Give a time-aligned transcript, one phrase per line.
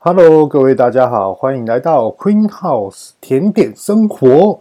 [0.00, 4.60] Hello，各位大家好，欢迎来到 Queen House 甜点生活。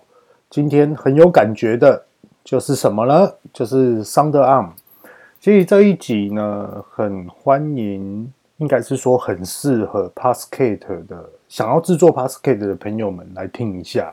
[0.49, 2.05] 今天很有感觉的，
[2.43, 3.31] 就是什么呢？
[3.53, 4.69] 就是 Sunder Arm。
[5.39, 12.67] 所以这一集呢，很欢迎，应该是说很适合 p a s c a t e 的，想要制作 p a s c a t e
[12.67, 14.11] 的朋友们来听一下。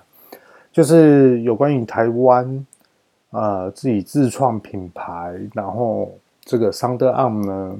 [0.70, 2.66] 就是有关于台湾
[3.30, 6.12] 呃自己自创品牌，然后
[6.44, 7.76] 这个 Sunder Arm 呢。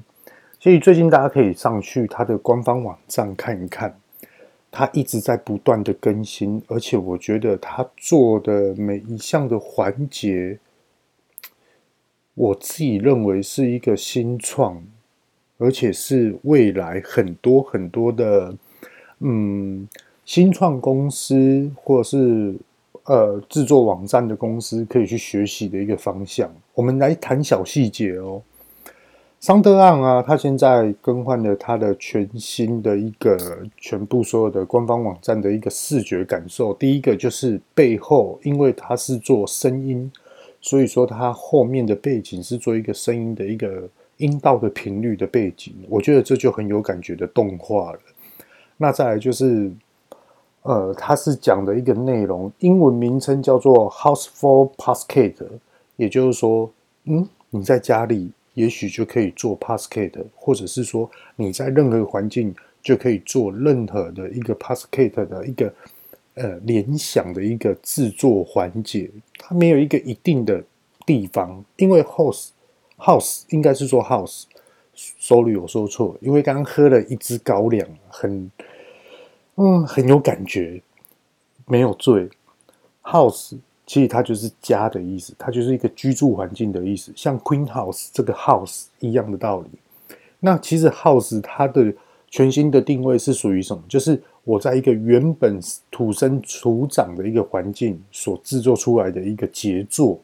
[0.64, 3.94] 所以最近大家可以上去他的官方网站看一看，
[4.70, 10.58] 他一直在不断的更新，而且我觉得他做的每一项的环节，
[12.32, 14.82] 我自己认为是一个新创，
[15.58, 18.56] 而且是未来很多很多的
[19.18, 19.86] 嗯
[20.25, 22.56] 新创公司或者是
[23.04, 26.50] 呃制作网站的公司可以去学习的一个方向。
[26.72, 28.40] 我们来谈小细节哦。
[29.44, 33.36] 桑德昂啊，他现在更换了他的全新的一个
[33.77, 36.72] 全部所有的官方网站的一个视觉感受。
[36.72, 40.11] 第一个就是背后，因为他是做声音，
[40.62, 45.75] 所以说他后面的背景是做一个声音的一个音道的频率的背景。
[45.91, 47.98] 我觉得这就很有感觉的动画了。
[48.78, 49.70] 那再来就是，
[50.62, 55.45] 呃，他是讲的一个内容，英文名称叫做 House for Podcast，
[55.97, 56.70] 也就是说，
[57.05, 58.31] 嗯，你在家里。
[58.55, 65.72] 也许就可以做 Podcast，或者是说你在任何环境就可以做任何的一个 Podcast 的一个
[66.34, 70.62] 呃联想的一个制作环节，它没有一个一定的
[71.05, 72.48] 地方，因为 House
[72.98, 78.50] House 应该是说 House，sorry 我说错，因为刚刚喝了一支高粱，很
[79.56, 80.80] 嗯很有感觉，
[81.66, 82.28] 没有醉
[83.02, 83.58] House。
[83.87, 89.69] 其实它就是家的意思，它就是一个居住环境的意思，像 Queen House 这个 House 一样的道理。
[90.41, 91.93] 那其实 House 它的
[92.31, 93.83] 全新的定位是属于什么？
[93.89, 100.19] 就是我在一个原本土生土长的一个环境所制作出来的一个杰作。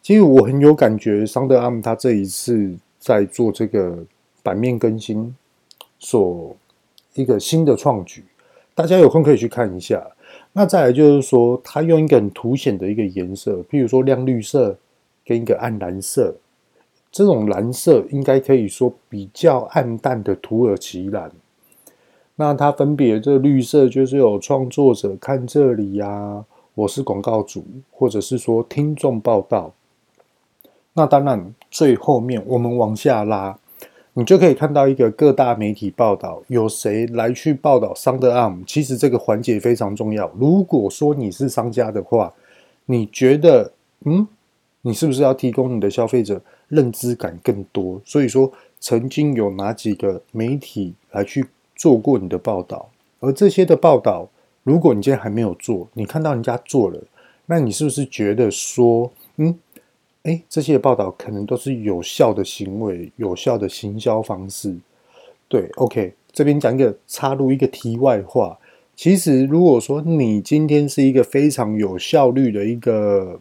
[0.00, 4.04] 其实我很有感觉，SoundOn 它这一次在做这个
[4.42, 5.34] 版面更新，
[5.98, 6.54] 所
[7.14, 8.24] 一个新的创举，
[8.74, 10.04] 大家有空可以去看一下。
[10.56, 14.78] 那再来就是说，它用一个很凸显的一个颜色，譬如说亮绿色
[15.26, 16.36] 跟一个暗蓝色，
[17.10, 21.32] 这种蓝色应该可以说比较暗淡的土耳其蓝。
[22.36, 26.44] 那它分别这绿色就是有创作者看这里呀、
[26.76, 29.72] 我是广告主，或者是说听众报道。
[30.92, 33.58] 那当然最后面我们往下拉。
[34.16, 38.64] 你就可以看到一个各大媒体报道，有谁来去报道 SoundOn。
[38.64, 40.30] 其实这个环节非常重要。
[40.38, 42.32] 如果说你是商家的话，
[42.86, 43.72] 你觉得，
[44.04, 44.28] 嗯，
[44.82, 48.00] 你是不是要提供你的消费者认知感更多？
[48.04, 52.88] 所以说，曾经有哪几个媒体来去做过你的报道？
[53.18, 54.28] 而这些的报道，
[54.62, 57.02] 如果你今天还没有做，你看到人家做了，
[57.46, 59.58] 那你是不是觉得说，嗯？
[60.24, 64.74] 哎，这些报道可能都是有效的行为，有效的行销方式。
[65.48, 68.58] 对，OK，这边讲一个插入一个题外话。
[68.96, 73.38] 其实，如果说你今天是一个非常有效率的一个，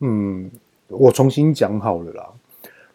[0.00, 0.50] 嗯，
[0.88, 2.30] 我重新讲好了啦。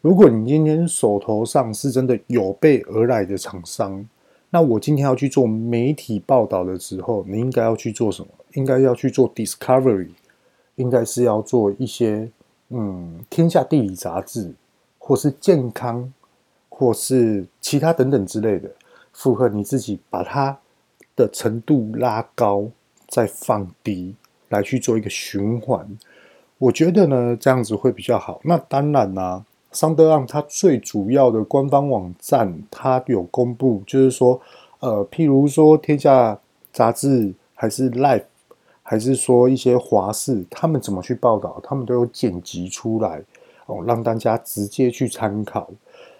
[0.02, 4.07] 如果你今天手头上是真的有备而来的厂商，
[4.52, 8.28] 那我今天要去做媒体报道的时候，你应该要去做什么？
[8.53, 10.09] 应该要去做 Discovery，
[10.75, 12.29] 应该是要做一些。
[12.78, 14.53] 嗯，天下地理杂志，
[15.00, 16.12] 或是健康，
[16.68, 18.69] 或是其他等等之类的，
[19.13, 20.58] 符合你自己，把它
[21.16, 22.66] 的程度拉高，
[23.08, 24.14] 再放低，
[24.50, 25.88] 来去做一个循环。
[26.58, 28.41] 我觉得呢，这样子会比较好。
[28.44, 34.41] 那当然啦、啊，SoundOn 它最主要的官方网站，它有公布，就是说，
[34.81, 36.38] 呃，譬如说天下
[36.74, 38.25] 杂志还是 Life。
[38.88, 43.19] 还是说一些华视，他们怎么去报道，他们都有剪辑出来
[43.66, 45.68] 哦，让大家直接去参考。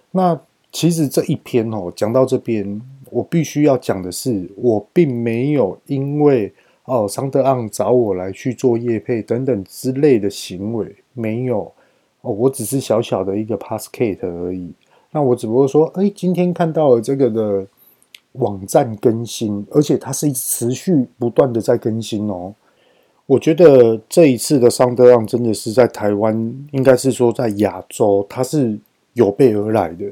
[0.10, 0.40] 那
[0.72, 2.82] 其实这一篇哦，讲到这边，
[3.12, 6.52] 我必须要讲的是，我并没有因为
[6.86, 11.72] 哦桑德昂找我来去做业配等等之类的行为，没有
[12.22, 14.74] 哦，我只是小小的一个 Podcast 而已。
[15.12, 17.68] 那我只不过说，哎，今天看到了这个的。
[18.38, 22.54] 网站更新，而且它是持续不断的在更新哦。
[23.28, 26.36] 我觉得这一次的 SoundOn 真的是在台湾，
[26.72, 28.78] 应该是说在亚洲，它是
[29.14, 30.06] 有备而来的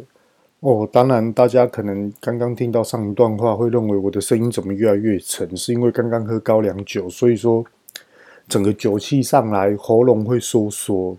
[0.61, 0.89] 哦。
[0.91, 7.63] 当然，大家可能刚刚听到上一段话，会认为我的声音怎么越来越沉，是因为刚刚喝高粱酒，所以说
[8.47, 11.15] 整个酒气上来，喉咙会收缩，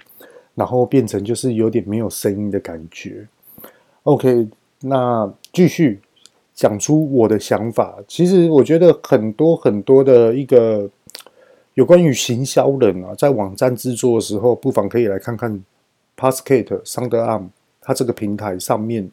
[0.57, 3.25] 然后变成就是有点没有声音的感觉。
[4.03, 4.49] OK，
[4.81, 6.01] 那继续。
[6.55, 7.99] 讲出我的想法。
[8.07, 10.89] 其实我觉得很多很多的一个
[11.75, 15.63] 有关于行销人啊，在网站制作的时候，不妨可以来看看
[16.17, 17.49] Postkate SoundOn
[17.81, 19.11] 它这个平台上面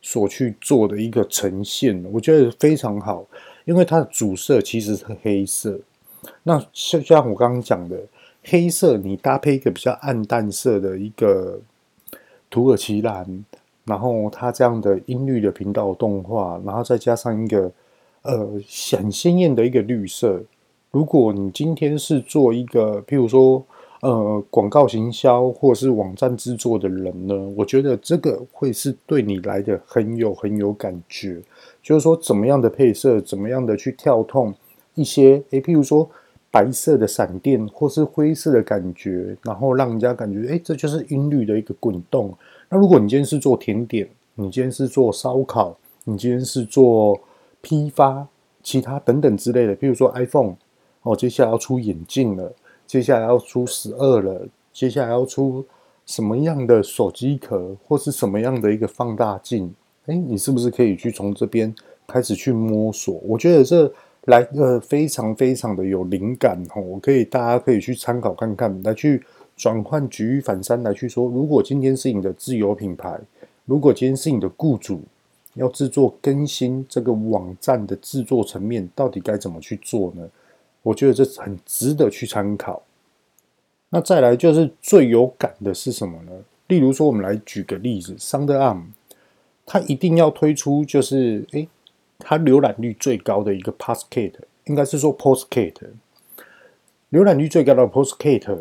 [0.00, 3.26] 所去做的一个呈现，我觉得非常好，
[3.64, 5.78] 因为它的主色其实是黑色。
[6.44, 7.98] 那像像我刚刚讲的。
[8.48, 11.58] 黑色，你搭配一个比较暗淡色的一个
[12.48, 13.44] 土耳其蓝，
[13.86, 17.72] 然后它这样的音律的频道动画，然后再加上一个
[18.22, 18.46] 呃
[18.92, 20.40] 很鲜艳的一个绿色。
[20.90, 23.64] 如果你今天是做一个，譬如说
[24.02, 31.40] 呃广告行销或是网站制作的人呢，我觉得这个会是对你来的很有很有感觉。
[31.82, 34.54] 就是说，怎么样的配色，怎么样的去跳动
[34.94, 36.08] 一些，诶，譬如说。
[36.48, 42.32] 白色的闪电，或是灰色的感觉，然后让人家感觉，哎，这就是音律的一个滚动。
[42.68, 47.18] 那如果你今天是做甜点，你今天是做烧烤，你今天是做
[47.60, 48.26] 批发，
[48.62, 50.54] 其他等等之类的，比如说 iPhone，
[51.02, 52.52] 哦，接下来要出眼镜了，
[52.86, 55.64] 接下来要出十二了，接下来要出
[56.04, 59.74] 什么样的手机壳，或是什么样的一个放大镜，
[60.06, 61.74] 哎，你是不是可以去从这边
[62.06, 63.20] 开始去摸索？
[63.24, 63.92] 我觉得这。
[64.26, 69.22] 来个非常非常的有灵感哦，我可以大家可以去参考看看，来去
[69.56, 73.18] 转换举一反三来去说，如果今天是你的自有品牌，
[73.64, 75.02] 如果今天是你的雇主
[75.54, 80.28] 要制作更新这个网站的制作层面，到底该怎么去做呢？
[80.82, 82.82] 我觉得这很值得去参考。
[83.88, 86.32] 那再来就是最有感的是什么呢？
[86.68, 88.82] 例如说，我们来举个例子，SoundOn，
[89.64, 91.68] 它一定要推出就是诶
[92.18, 95.74] 它浏览率最高的一个 Postkate，应该是说 Postkate，
[97.10, 98.58] 浏览率最高的 Postkate，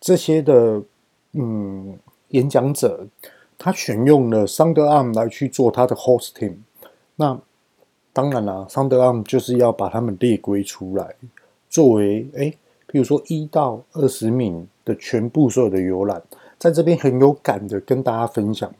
[0.00, 0.82] 这些的
[1.32, 1.98] 嗯
[2.28, 3.06] 演讲者，
[3.56, 6.56] 他选用了 SoundOn 来去做他的 hosting。
[7.16, 7.38] 那
[8.12, 11.14] 当然啦，SoundOn 就是要把他们列归出来，
[11.68, 12.56] 作为诶，
[12.86, 16.22] 比如说一到二十名的全部所有的游览，
[16.58, 18.72] 在这边很有感的跟大家分享。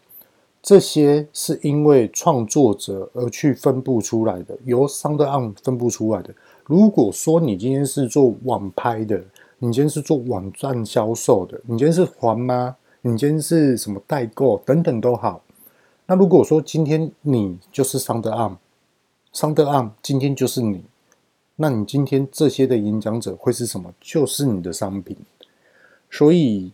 [0.62, 6.34] 这些是因为创作者而去分布出来的，由 SoundOn 分布出来的。
[6.64, 9.22] 如果说你今天是做网拍的，
[9.58, 15.42] 你今天是做网站销售的，你今天是还吗，你今天是什么代购等等都好。
[16.06, 20.84] 那如果说今天你就是 SoundOn，SoundOn 今天就是你，
[21.56, 23.92] 那你今天这些的演讲者会是什么？
[24.00, 25.16] 就是你的商品。
[26.10, 26.72] 所以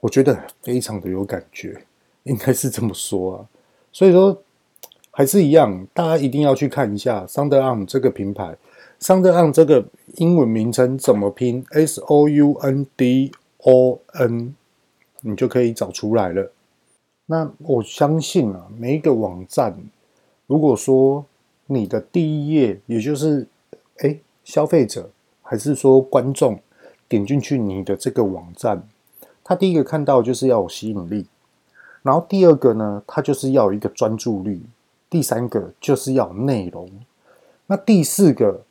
[0.00, 1.84] 我觉得非常的有感觉。
[2.24, 3.44] 应该是这么说啊，
[3.92, 4.42] 所以说
[5.10, 8.56] 还是一样，大家一定要去看一下 SoundOn 这个品牌
[9.04, 9.84] Sound 这个
[10.16, 14.54] 英文名称怎么拼？S O U N D O N，
[15.20, 16.50] 你就可以找出来了。
[17.26, 19.76] 那我相信啊，每一个网站，
[20.46, 21.26] 如果说
[21.66, 23.46] 你的第一页，也就是
[23.98, 25.10] 哎消费者
[25.42, 26.58] 还是说观众
[27.06, 28.88] 点进去你的这个网站，
[29.44, 31.26] 他第一个看到就是要有吸引力。
[32.02, 34.60] 然后第二个呢，他就是要有一个专注力；
[35.10, 36.88] 第三个就是要内容。
[37.66, 38.62] 那第四个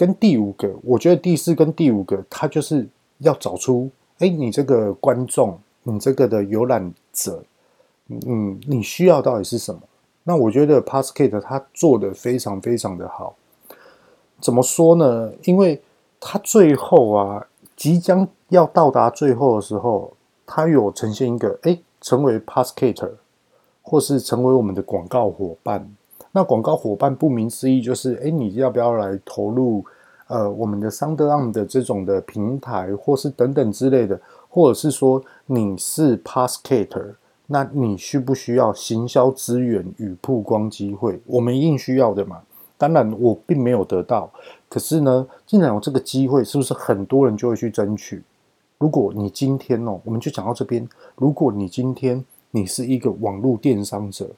[0.00, 2.88] 跟第五个，我觉得第四跟第五个，它就是
[3.18, 7.44] 要找出，哎，你这个观众，你这个的游览者，
[8.08, 9.82] 嗯，你需要到底是什么？
[10.22, 13.36] 那我觉得 p a s s k a t e 它做的非常非常的好。
[14.40, 15.30] 怎么说呢？
[15.44, 15.82] 因为
[16.18, 20.14] 它最后啊，即将要到达最后的时候，
[20.46, 21.78] 它有呈现一个，哎。
[22.02, 23.10] 成为 p a s s k a t e
[23.82, 25.94] 或是成为我们的广告伙伴。
[26.32, 29.84] 那广告伙伴不名思义就是，哎，你要不要来投入
[30.28, 37.14] 呃我们的 SoundOn 的这种的平台，或是等等之类的，或者是说你是 Postkate，
[37.46, 41.20] 那你需不需要行销资源与曝光机会？
[41.26, 42.40] 我们一定需要的嘛。
[42.78, 44.30] 当然我并没有得到，
[44.68, 48.22] 可是呢，既然有这个机会，是不是很多人就会去争取？
[48.78, 50.88] 如果你今天哦，我们就讲到这边。
[51.16, 54.30] 如果你今天你是一个网络电商者，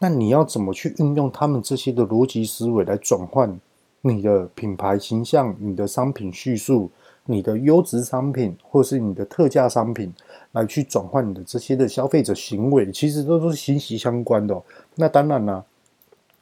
[0.00, 3.60] 那你要怎么去运用他们这些的逻辑思维来转换
[4.00, 6.90] 你的品牌形象、你的商品叙述、
[7.26, 10.12] 你的优质商品，或是你的特价商品，
[10.50, 14.60] 来去转换你的这些的消费者行为，其实都是息息相关的。
[14.96, 15.62] 那当然啦，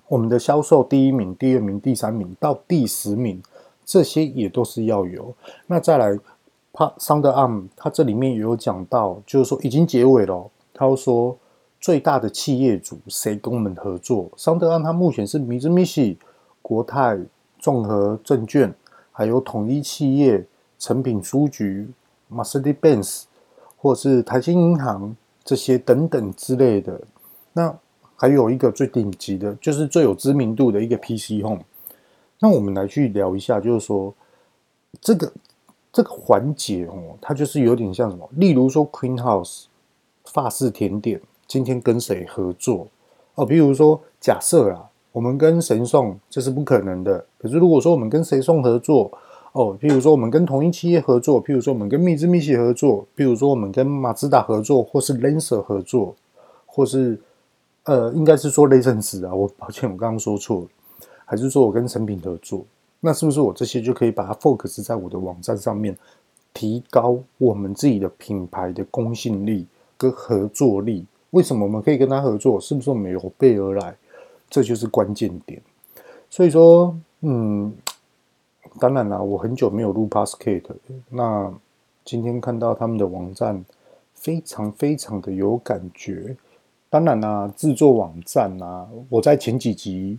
[0.07, 3.43] 我们的销售第一名、第二名、第三名到第十名，
[3.85, 5.35] 这些也都是要有。
[5.67, 6.19] 那再来。
[6.71, 10.49] 他 SoundOn，他这里面也有讲到，就是说已经结尾了。
[10.73, 11.37] 他说
[11.81, 16.17] 最大的企业主谁跟我们合作桑德安他目前是 Mitsubishi、
[16.61, 17.19] 国泰、
[17.59, 18.75] 综合证券，
[19.13, 20.45] 还有统一企业、
[20.79, 21.89] 诚品书局、
[22.31, 23.25] Mercedes-Benz，
[23.77, 27.01] 或是台新银行这些等等之类的。
[27.53, 27.75] 那
[28.17, 31.63] 还有一个最顶级的，就是最有知名度的一个 PC Home。
[32.41, 34.13] 那我们来去聊一下，就是说
[35.01, 35.33] 这个
[35.93, 38.29] 这个环节哦，它就是有点像什么？
[38.33, 39.67] 例如说 Queen House
[40.25, 42.87] 法式甜点今天跟谁合作
[43.35, 43.45] 哦？
[43.45, 47.25] 比如说假设啊，我们跟神送，这是不可能的。
[47.39, 49.11] 可是如果说我们跟谁送合作
[49.53, 56.15] 哦，譬如说我们跟同一企业合作，譬如说我们跟密兹密西合作，譬如说我们跟马自达合作，或是 Lancer 合作，
[56.67, 57.19] 或是
[57.85, 60.67] 呃，应该是说雷神斯啊，我抱歉，我刚刚说错了。
[61.25, 62.65] 还是说我跟成品合作，
[63.01, 65.97] 那是不是我这些就可以把它 focus 在我的网站上面，
[66.55, 71.07] 提高我们自己的品牌的公信力跟合作力？
[71.31, 72.61] 为什么我们可以跟他合作？
[72.61, 73.97] 是不是我们有备而来？
[74.49, 75.61] 这就是关键点。
[76.31, 77.73] 所以说，嗯，
[78.81, 80.61] 当然啦，我很久没有录 Podcast，
[81.09, 81.53] 那
[82.05, 83.65] 今天看到他们的网站，
[84.15, 86.37] 非常非常的有感觉。
[86.91, 90.19] 当然啦，制作网站啊，我在前几集。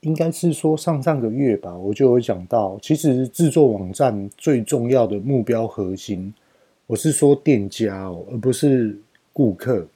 [0.00, 6.32] 应该是说上上个月吧，我就有讲到，其实制作网站最重要的目标核心，
[6.86, 8.98] 我是说店家哦，而不是
[9.30, 9.86] 顾客。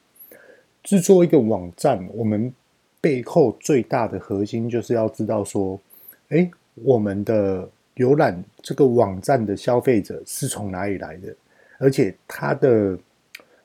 [0.85, 2.53] 制作一个网站，我们
[3.01, 5.81] 背后最大的核心就是要知道说，
[6.29, 11.35] 诶，我们的浏览这个网站的消费者是从哪里来的，
[11.79, 12.97] 而且他的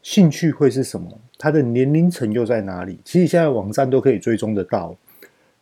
[0.01, 2.97] 兴趣会是什么，他的年龄层又在哪里？
[3.03, 4.95] 其实现在网站都可以追踪得到。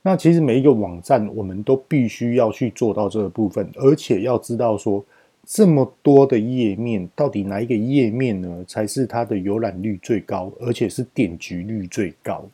[0.04, 5.04] 那其实每一个网站，我们都必须要去做到这个部分，而且要知道说，
[5.50, 12.46] 这么多的页面，到底哪一个页面呢，才是它的浏览率最高，而且是点击率最高，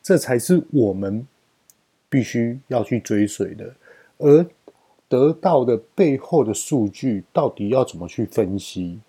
[0.00, 1.26] 这才是我们
[2.08, 3.74] 必须要去追随的。
[4.18, 4.46] 而
[5.08, 9.00] 得到的背后的数据，到底要怎么去分析？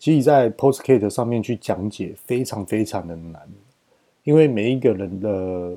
[0.00, 3.40] 其实，在 Postcard 上面去讲解，非常非常的难，
[4.24, 5.76] 因为每一个人的。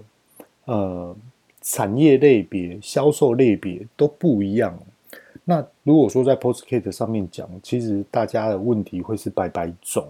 [0.66, 1.14] 呃，
[1.62, 4.80] 产业类别、销售类别都不一样。
[5.46, 10.08] 那如果说在 Postcard 上面讲，其实大家的问题会是百百种。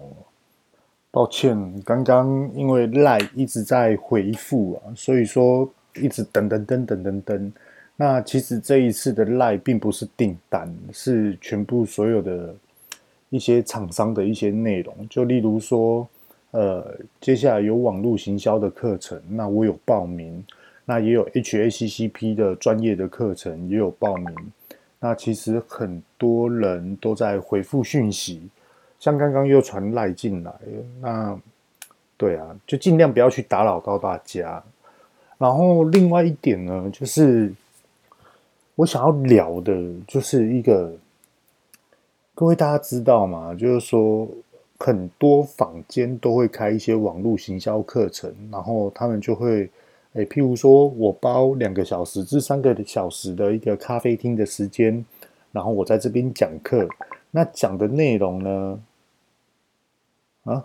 [1.10, 7.52] 抱歉，刚刚因为 Line 一直在回复啊，所以说一直等等等等等等。
[7.96, 12.54] 那其实这一次的 Line 并不是订单，是全部所有的
[13.30, 16.08] 一些厂商的一些内容，就例如说。
[16.56, 20.40] 呃，接下来有网络行销的课程，那我有报名，
[20.84, 24.32] 那也有 HACCP 的专业的课程也有报名。
[25.04, 28.48] 那其实很多人都在回复讯息，
[28.98, 30.50] 像刚刚又传赖进来，
[31.02, 31.38] 那
[32.16, 34.64] 对啊，就尽量不要去打扰到大家。
[35.36, 37.52] 然后另外一点呢，就是
[38.76, 40.90] 我想要聊的，就是一个
[42.34, 43.54] 各位大家知道吗？
[43.54, 44.26] 就是说。
[44.76, 49.70] 很多坊间都会开一些网络行销课程，然后他们就会，
[50.14, 55.04] 诶，譬如说我包两个小时至三个小时的一个咖啡厅的时间，
[55.52, 56.88] 然后我在这边讲课。
[57.30, 58.80] 那讲的内容呢？
[60.44, 60.64] 啊，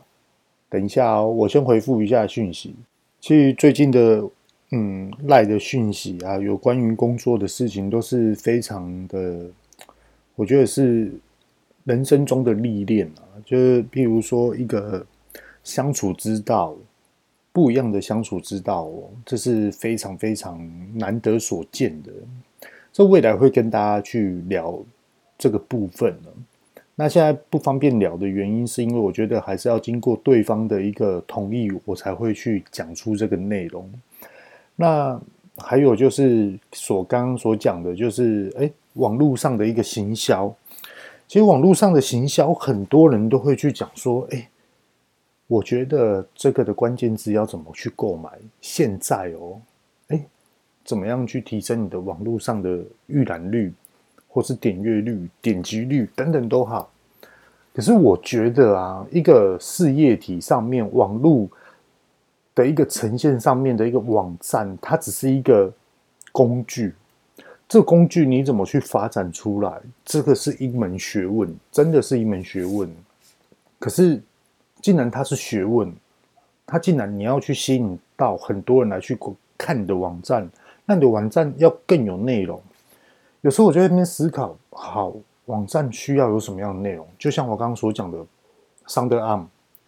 [0.69, 2.75] 等一下哦，我先回复一下讯息。
[3.19, 4.23] 其实最近的，
[4.71, 9.45] 嗯，赖的讯息啊，有关于工作的事情都是非常的，
[10.35, 11.11] 我觉得是。
[11.85, 15.03] 人生中的历练啊，就是譬如说一个
[15.63, 16.75] 相处之道，
[17.59, 20.57] 不一样的相处之道哦，这是非常非常
[20.97, 22.09] 难得所见的。
[22.93, 24.79] 这未来会跟大家去聊
[25.37, 26.29] 这个部分呢。
[26.95, 33.91] 那现在不方便聊的原因，是因为我觉得还是要经过对方的一个同意，我才会去讲出这个内容。
[34.77, 35.19] 那
[35.57, 40.49] 还有就是所刚刚所讲的，就是诶，网络上的一个行销。
[41.27, 44.49] 其实网络上的行销，很多人都会去讲说：“哎，
[45.49, 48.29] 我觉得这个的关键字要怎么去购买？
[48.61, 49.59] 现在哦，
[50.09, 50.23] 哎，
[50.85, 53.73] 怎么样去提升你的网络上的预览率，
[54.27, 56.91] 或是点阅率、点击率等等都好。
[57.73, 61.49] 可是我觉得啊，一个事业体上面网络
[62.53, 65.73] 的一个呈现上面的一个网站，它只是一个
[66.31, 66.93] 工具。”
[67.67, 69.81] 这工具你怎么去发展出来？
[70.05, 72.87] 这个是一门学问，真的是一门学问。
[73.79, 74.21] 可是，
[74.81, 75.93] 既然它是学问，
[76.65, 79.17] 它既然你要去吸引到很多人来去
[79.57, 80.49] 看你的网站，
[80.85, 82.61] 那你的网站要更有内容。
[83.41, 85.13] 有时候我就在那边思考，好，
[85.45, 87.07] 网站需要有什么样的内容？
[87.17, 88.17] 就像我刚刚所讲的
[88.87, 89.45] ，SoundOn，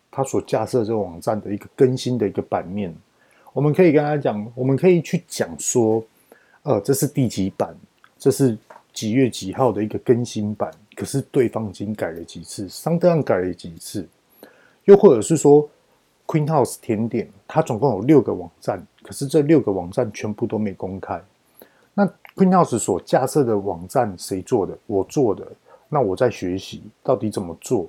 [0.09, 2.95] 它所架设这个网站的一个更新的一个版面，
[3.53, 6.03] 我们可以跟他讲，我们可以去讲说。
[6.63, 7.75] 呃，这是第几版？
[8.19, 8.55] 这是
[8.93, 10.71] 几月几号的一个更新版？
[10.95, 14.07] 可是对方已经改了几次，SoundOn 改了几次？
[14.85, 15.69] 又或者是说
[16.25, 21.21] Queen House 甜点，它总共有六个网站，可是这六个网站全部都没公开。
[21.93, 24.77] 那 Queen House 所架设的网站谁做的？
[24.87, 25.45] 我做的。
[25.93, 27.85] 那我在学习到底怎么做，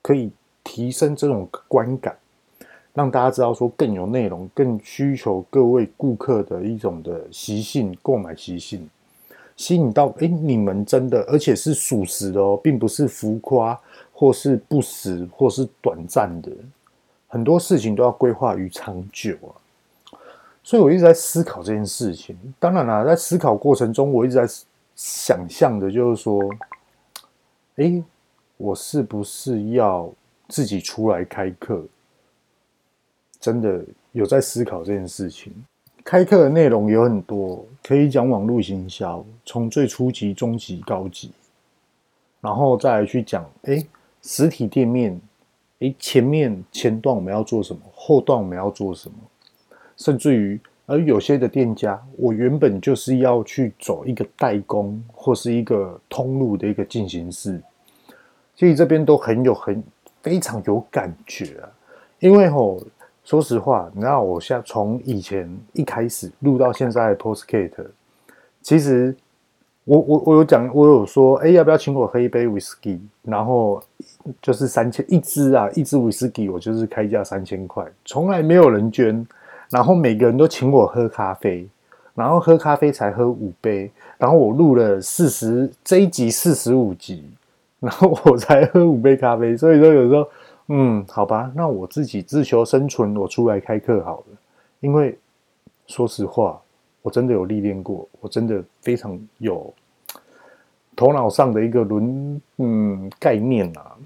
[0.00, 0.30] 可以
[0.62, 2.16] 提升这种观感，
[2.94, 8.88] 让大家知道说更有内容，更需求各位顾客的一种的习性，购买习性，
[9.56, 13.76] 吸引到诶，你们真的，而且是属实的哦，并不是浮夸，
[14.18, 16.50] 或是不实，或是短暂的。
[17.28, 19.54] 很多事情都要规划于长久啊，
[20.64, 22.36] 所以我一直在思考这件事情。
[22.58, 24.44] 当然啦，在思考过程中，我一直在
[24.96, 26.42] 想象的，就是说，
[27.76, 28.02] 哎，
[28.56, 30.10] 我是不是要
[30.48, 31.84] 自己出来开课？
[33.38, 35.52] 真的有在思考这件事情。
[36.02, 41.30] 开课的内容有很多，可以讲网络行销，从最初级、中级、高级，
[42.40, 43.86] 然后再来去讲，哎，
[44.22, 45.20] 实体店面。
[45.80, 47.80] 诶，前面前段我们要做什么？
[47.94, 49.16] 后段我们要做什么？
[49.96, 57.62] 甚至于，而有些的店家，我原本就是要去走一个代工或是一个通路的一个进行式，
[58.56, 59.80] 其实这边都很有很
[60.20, 61.70] 非常有感觉啊。
[62.18, 62.82] 因为吼，
[63.22, 67.86] 说实话，你知道，我现在从以前一开始录到现在的 Podcast，
[68.62, 69.16] 其实。
[69.88, 73.00] 我我我有讲，我有说，哎，要不要请我喝一杯威士忌？
[73.22, 73.82] 然后
[74.42, 79.26] 就是三千一支啊，一支威士忌，我就是开价三千块，从来没有人捐。
[79.70, 81.66] 然后每个人都请我喝咖啡，
[82.14, 83.90] 然后喝咖啡才喝五杯。
[84.18, 87.24] 然后我录了四十这一集四十五集，
[87.80, 89.56] 然后我才喝五杯咖啡。
[89.56, 90.28] 所以说有时候，
[90.66, 94.36] 嗯，好吧，那我自己自求生存，我出来开课好了。
[94.80, 95.18] 因为
[95.86, 96.60] 说实话。
[97.02, 99.72] 我真的有历练过，我真的非常有
[100.96, 103.96] 头脑上的一个轮嗯概念啊。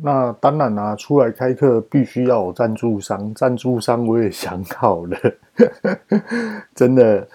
[0.00, 5.18] 那当然啦、啊，出来开课必须要有赞助商，赞助商我也想好了，
[6.74, 7.26] 真的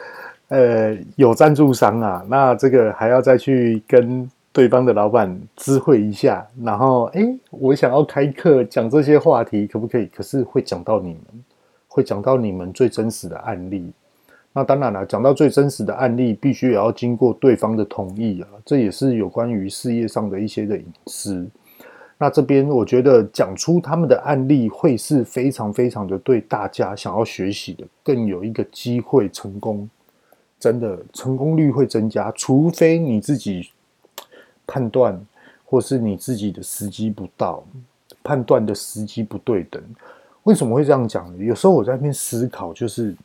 [0.48, 2.26] 呃有赞助商啊。
[2.30, 10.06] 那这个还要再去跟对方的老板知会一下，然后诶，我想要开课讲这些话题，可不可以？
[10.08, 11.44] 可是会讲到你们，
[11.90, 13.92] 会讲到你们最真实的案例。
[14.56, 21.44] 那当然了，讲到最真实的案例，必须也要经过对方的同意啊，这也是有关于事业上的一些的隐私。
[22.20, 29.90] 那这边我觉得讲出他们的案例，会是非常非常的对大家想要学习的，更有一个机会成功，
[30.60, 32.32] 真的成功率会增加。
[32.34, 33.72] 除非你自己
[34.68, 35.20] 判断，
[35.66, 37.64] 或是你自己的时机不到，
[38.22, 39.82] 判断的时机不对等。
[40.44, 41.44] 为什么会这样讲呢？
[41.44, 43.16] 有时候我在那边思考，就是。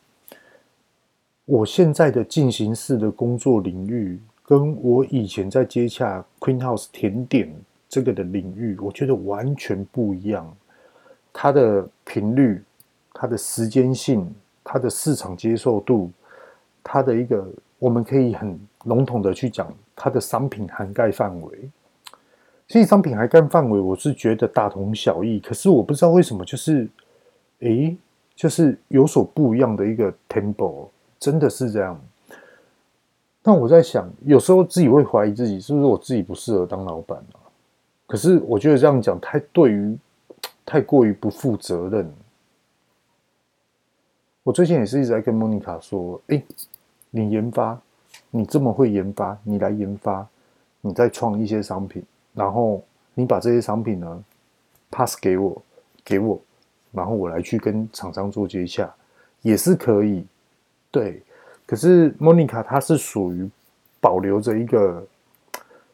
[1.48, 7.50] 我现在的进行式的工作领域，跟我以前在接洽 Queen House 甜点
[7.88, 10.54] 这个的领域，我觉得完全不一样。
[11.32, 12.62] 它的频率、
[13.14, 14.30] 它的时间性、
[14.62, 16.10] 它的市场接受度、
[16.84, 21.70] 它的一个，我们可以很笼统的去讲它的商品涵盖范围。
[22.66, 25.40] 其实商品涵盖范围，我是觉得大同小异。
[25.40, 26.86] 可是我不知道为什么，就是，
[27.60, 27.96] 诶，
[28.36, 30.88] 就是有所不一样的一个 temple。
[31.18, 32.00] 真的是这样，
[33.42, 37.42] 那我在想，有时候自己会怀疑自己是不是我自己不适合当老板啊？
[38.06, 39.98] 可是我觉得这样讲太对于
[40.64, 42.10] 太过于不负责任。
[44.44, 46.42] 我最近也是一直在跟莫妮卡说：“哎，
[47.10, 47.78] 你研发，
[48.30, 50.26] 你这么会研发，你来研发，
[50.80, 52.02] 你再创一些商品，
[52.32, 52.82] 然后
[53.14, 54.24] 你把这些商品呢
[54.90, 55.60] pass 给我，
[56.04, 56.40] 给我，
[56.92, 58.94] 然后我来去跟厂商做接洽，
[59.42, 60.24] 也是可以。”
[60.90, 61.22] 对，
[61.66, 63.48] 可是莫妮卡她是属于
[64.00, 65.06] 保留着一个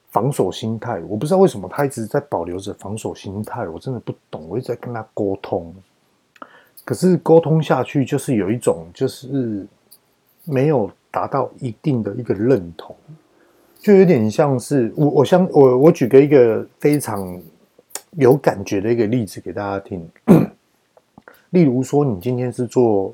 [0.08, 4.46] 防守心态，我不知道为什么她一直在保留着防守心态，我真的不懂。
[4.48, 5.74] 我一直在跟她沟通，
[6.84, 9.66] 可是沟通下去就是有一种就是
[10.44, 12.94] 没有达到一定的一个认同，
[13.80, 17.42] 就有点像是我我想我我举个一个非常
[18.12, 20.08] 有感觉的一个例子给大家听，
[21.50, 23.12] 例如说你今天是做。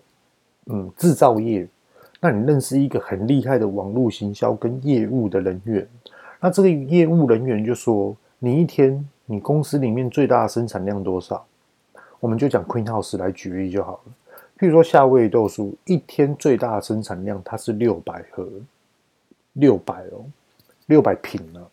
[0.66, 1.66] 嗯，制造业，
[2.20, 5.86] 那你认识一个很厉害的网络行销跟业务的人员，
[6.38, 11.44] 那这个业务人员就说，你一天你公司里面最大的生产量多少？
[12.20, 14.12] 我们就讲 Queen House 来举例就好了。
[14.58, 18.46] 譬如说夏威夷豆酥一天最大的生产量它是六百盒，
[19.54, 20.22] 六百哦，
[20.86, 21.68] 六百瓶了。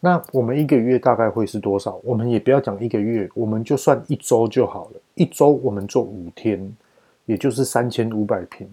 [0.00, 2.00] 那我们一个月大概会是多少？
[2.02, 5.00] 我们也不要讲一个月，我们就算一周就好了。
[5.14, 6.76] 一周我们做五天。
[7.30, 8.68] 也就是三千五百瓶，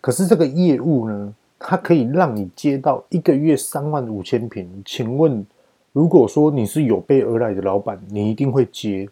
[0.00, 4.70] 可是这个业务呢，它可以让你接到一个月三万五千瓶。
[4.86, 5.44] 请问，
[5.92, 9.08] 如果说你是有备而来的老板，你一定会接。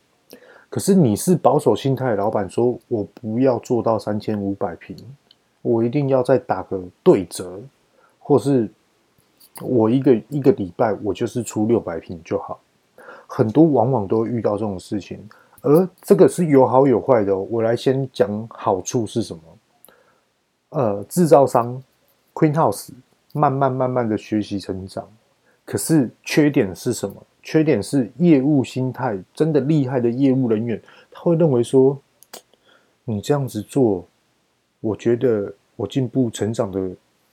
[0.70, 4.96] 可是你是保守心态老板，说我不要做到三千五百平，
[5.62, 7.60] 我一定要再打个对折，
[8.20, 8.70] 或是
[9.60, 12.60] 我一个一个礼拜我就是出六百平就好。
[13.26, 15.18] 很多往往都遇到这种事情，
[15.66, 17.36] 而这个是有好有坏的。
[17.36, 19.42] 我来先讲好处是什么？
[20.68, 21.82] 呃，制造商
[22.32, 22.90] Queen House
[23.32, 25.08] 慢慢慢慢的学习成长，
[25.64, 27.16] 可是缺点是什么？
[27.42, 31.98] 缺点是业务心态真的厉害的业务人员，他会认为说，
[33.04, 34.06] 你这样子做，
[34.80, 36.80] 我觉得我进步成长的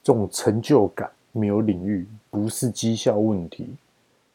[0.02, 3.68] 这种成就感没有领域，不是绩效问题，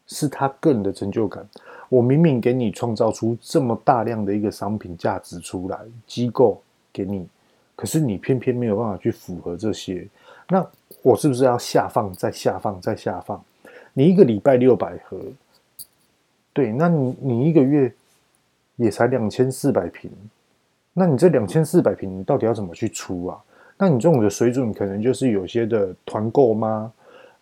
[0.06, 1.46] 是他个人的成就感。
[1.90, 7.28] 我明明给你创造出这么大量的一个商品价值出来，机构给你，
[7.76, 10.06] 可是你偏偏没有办法去符合这些，
[10.48, 10.66] 那
[11.02, 13.38] 我是不是要下放再下放再下放？
[13.92, 15.18] 你一个礼拜六百盒。
[16.52, 17.92] 对，那你你一个月
[18.76, 20.10] 也才两千四百瓶，
[20.92, 23.38] 那你这两千四百瓶你到底要怎么去出啊？
[23.76, 26.92] 那你这种的水准可能就是有些的团购吗？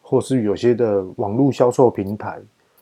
[0.03, 2.39] 或是有些的网络销售平台，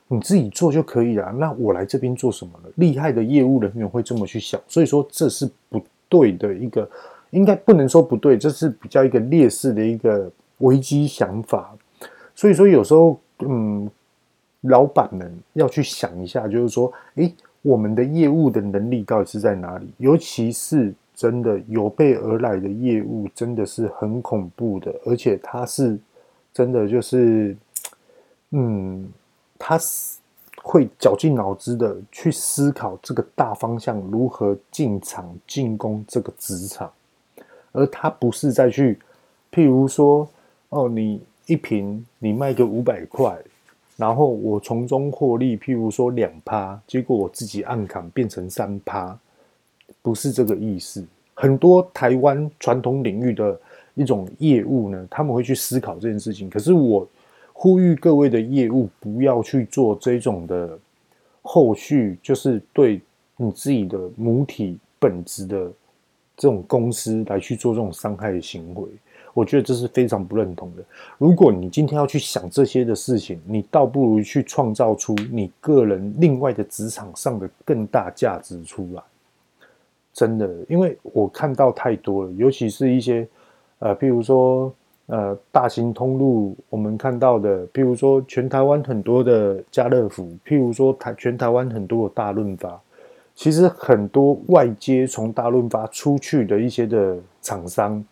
[0.08, 1.32] 你自己做就可以了。
[1.32, 2.70] 那我来这边做什么呢？
[2.76, 6.88] 厉害的业务人员会这么去想，所以说这是不对的一个，
[7.30, 11.76] 应该不能说不对，这是比较一个劣势的一个危机想法。
[12.34, 13.90] 所以说有时候，嗯。
[14.62, 19.86] 老板们要去想一下，就是说，诶，我们的业务的能力到底是在哪里？
[19.98, 25.96] 尤其是真的有备而来的业务，真的是很恐怖的，而且他是
[26.52, 27.56] 真的就是，
[28.50, 29.06] 嗯，
[29.58, 30.18] 他是
[30.62, 36.90] 会绞尽脑汁的去思考这个大方向如何进场进攻这个职场，
[37.72, 38.98] 而他不是再去，
[39.52, 40.28] 譬如说，
[40.68, 43.36] 哦，你一瓶你卖个五百块。
[43.98, 49.18] 然后我从中获利，譬如说两趴，结果我自己暗扛变成三趴，
[50.02, 51.02] 不是这个意思。
[51.32, 53.58] 很多台湾传统领域的
[53.94, 56.50] 一种业务呢，他们会去思考这件事情。
[56.50, 57.08] 可是我
[57.58, 60.78] 呼吁各位的业务不要去做这种的
[61.40, 63.00] 后续，就是对
[63.38, 65.72] 你自己的母体本质的
[66.36, 68.86] 这种公司来去做这种伤害的行为。
[69.32, 70.84] 我觉得这是非常不认同的。
[71.16, 79.02] 如果你今天要去想这些的事情，你倒不如去创造出你个人另外的职场上的更大价值出来。
[80.12, 83.26] 真的，因为我看到太多了，尤其是一些
[83.78, 84.72] 呃，譬如说
[85.06, 92.80] 呃，大型通路，我们看到的，譬如说全台湾很多的家乐福，譬如说台全台湾很多的大润发，
[93.34, 98.04] 其实很多外接从大润发出去的一些的厂商。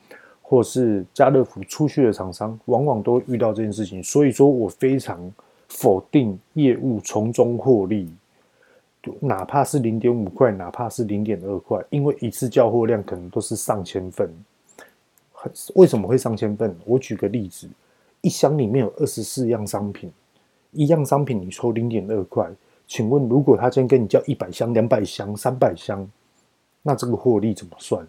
[0.46, 5.18] 或是家乐福出去的厂商，往往都遇到这件事情，所以说我非常
[5.68, 8.12] 否定业务从中获利，
[9.20, 14.28] 哪怕是零点五块，哪怕是零点二块，因为一次交货量可能都是上千份。
[15.74, 16.74] 为什么会上千份？
[16.84, 17.68] 我举个例子，
[18.20, 20.10] 一箱里面有二十四样商品，
[20.72, 22.50] 一样商品你抽零点二块，
[22.86, 26.08] 请问如果他今天跟你叫一百箱、两百箱、三百箱，
[26.82, 28.06] 那这个获利怎么算？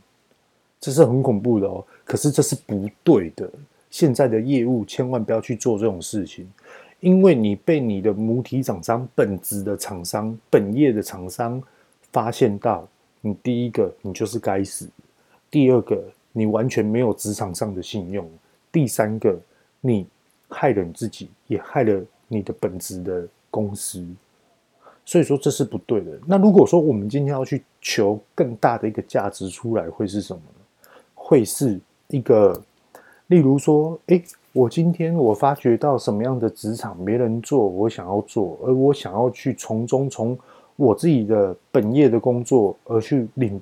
[0.80, 3.50] 这是很恐怖的哦，可是这是不对的。
[3.90, 6.52] 现在的业务千万不要去做这种事情，
[7.00, 11.64] 因为你被你的母体厂商、本职的厂商、本业的厂商
[12.12, 12.86] 发现到，
[13.22, 14.90] 你第一个你就是该死，
[15.50, 16.04] 第二个
[16.38, 18.30] 你完全没有职场上的信用，
[18.74, 19.40] 第三个
[19.80, 20.06] 你
[20.50, 24.06] 害了你自己，也害了你的本职的公司。
[25.06, 26.12] 所以说这是不对的。
[26.28, 30.90] 那如果说我们今天要去求更大的一个价值出来，会是什么呢？
[31.14, 32.62] 会是一个，
[33.28, 34.22] 例如说，诶，
[34.52, 40.38] 我今天我发觉到什么样的职场没人做，我想要做，而我想要去从中从
[40.76, 43.62] 我自己的本业的工作而去领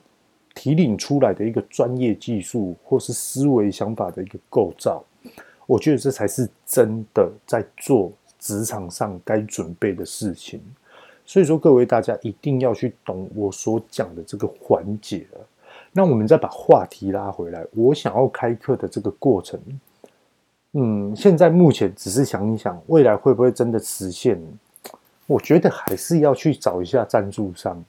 [0.54, 5.04] 提领出来的一个专业技术或是思维想法的一个构造，
[5.66, 10.62] 我觉得这才是真的在做职场上该准备的事情。
[11.26, 15.26] 所以说，各位大家一定要去懂我所讲的这个环节。
[15.94, 19.60] 那我们再把话题拉回来，我想要开课的这个过程，
[20.74, 24.42] 嗯，现在目前只是想一想，未来会不会真的实现？
[25.26, 27.84] 我觉得还是要去找一下赞助商。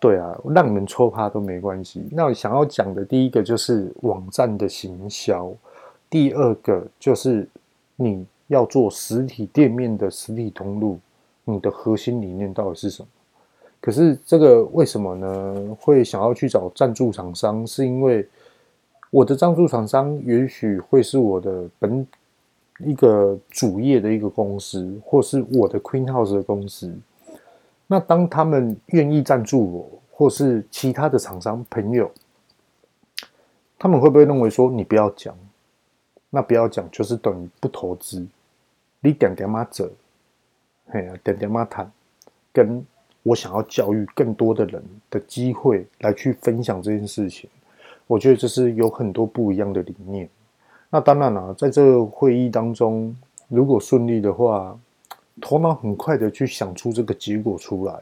[0.00, 2.02] 对啊，让你们抽趴都没关系。
[2.10, 5.52] 那我想要讲的第一个就是网站的行销，
[6.08, 7.46] 第二个就是
[7.96, 10.98] 你要做实体店面的实体通路，
[11.44, 13.08] 你的核心理念到底是什么？
[13.78, 15.76] 可是这个为什么呢？
[15.78, 18.26] 会想要去找赞助厂商，是因为
[19.10, 22.06] 我的赞助厂商也许会是我的本
[22.84, 26.90] 一个主业的一个公司，或是我的 Queen House 的公司。
[27.92, 32.08] 那当他们愿意赞助我，或是其他的厂商朋友，
[33.76, 35.36] 他们会不会认为说你不要讲？
[36.30, 38.24] 那不要讲就是等于不投资，
[39.00, 39.90] 你点点嘛走，
[40.86, 41.90] 嘿呀，点点嘛谈，
[42.52, 42.86] 跟
[43.24, 47.50] 我想要教育更多的人的机会来去分享这件事情，
[48.06, 50.28] 我觉得这是有很多不一样的理念。
[50.90, 53.16] 那当然了、在这个会议当中，
[53.48, 54.78] 如果顺利的话，
[55.40, 58.00] 头脑很快的去想出这个结果出来，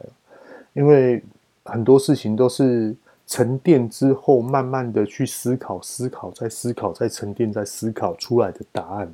[0.73, 1.23] 因为
[1.63, 9.11] 很多事情都是沉淀之后，慢慢的去思考、思考、再思考、再沉淀、再思考出来的答案。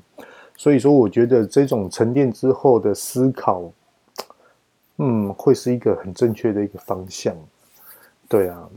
[0.58, 3.72] 所以说，我觉得这种沉淀之后的思考，
[4.98, 7.36] 嗯，会是一个很正确的一个方向。
[8.28, 8.70] 对啊，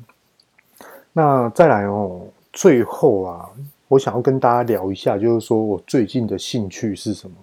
[1.12, 3.50] 那再来哦，最后啊。
[3.90, 7.34] 我想要跟大家聊一下，就是说我最近的兴趣是什么？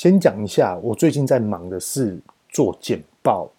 [0.00, 3.50] 先讲一下，我最近在忙的是做简报，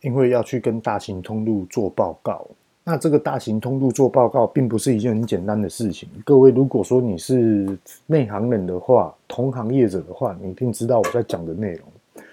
[0.00, 2.46] 因为要去跟大型通路做报告。
[2.84, 6.08] 那这个大型通路做报告，并不是一件很简单的事情。
[6.24, 12.24] 各位，如果说你是内行人的话，同行业者的话，你一定知道我在讲的内容。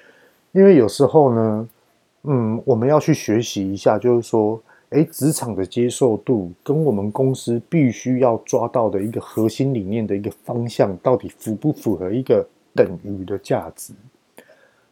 [0.51, 1.69] 因为有时候呢，
[2.25, 4.61] 嗯，我们要去学习一下，就是说。
[4.89, 13.93] 诶，职场的接受度跟我们公司必须要抓到的一个核心理念的一个方向，到底符不符合一个等于的价值？